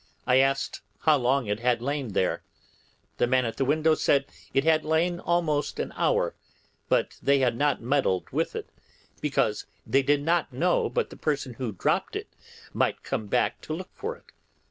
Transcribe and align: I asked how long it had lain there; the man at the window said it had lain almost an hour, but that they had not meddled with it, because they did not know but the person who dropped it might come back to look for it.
I 0.25 0.37
asked 0.37 0.81
how 1.01 1.17
long 1.17 1.45
it 1.45 1.59
had 1.59 1.79
lain 1.79 2.13
there; 2.13 2.41
the 3.19 3.27
man 3.27 3.45
at 3.45 3.57
the 3.57 3.65
window 3.65 3.93
said 3.93 4.25
it 4.51 4.63
had 4.63 4.83
lain 4.83 5.19
almost 5.19 5.79
an 5.79 5.93
hour, 5.95 6.33
but 6.89 7.11
that 7.11 7.17
they 7.21 7.37
had 7.37 7.55
not 7.55 7.83
meddled 7.83 8.27
with 8.31 8.55
it, 8.55 8.71
because 9.21 9.67
they 9.85 10.01
did 10.01 10.23
not 10.23 10.51
know 10.51 10.89
but 10.89 11.11
the 11.11 11.17
person 11.17 11.53
who 11.53 11.71
dropped 11.71 12.15
it 12.15 12.29
might 12.73 13.03
come 13.03 13.27
back 13.27 13.61
to 13.61 13.73
look 13.75 13.91
for 13.93 14.15
it. 14.17 14.25